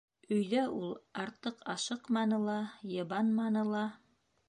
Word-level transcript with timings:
Өйҙә 0.35 0.63
ул 0.77 0.95
артыҡ 1.25 1.61
ашыҡманы 1.75 2.43
ла, 2.49 2.59
йыбанманы 2.97 3.71
ла. 3.75 3.89